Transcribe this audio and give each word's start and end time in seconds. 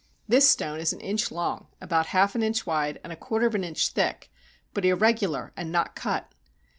This 0.27 0.49
stone 0.49 0.79
is 0.79 0.93
an 0.93 0.99
inch 0.99 1.29
long, 1.29 1.67
about 1.79 2.07
half 2.07 2.33
an 2.33 2.41
inch 2.41 2.65
wide, 2.65 2.99
and 3.03 3.13
a 3.13 3.15
quarter 3.15 3.45
of 3.45 3.53
an 3.53 3.63
inch 3.63 3.89
thick, 3.89 4.31
but 4.73 4.83
irregular 4.83 5.53
and 5.55 5.71
not 5.71 5.95
cut. 5.95 6.31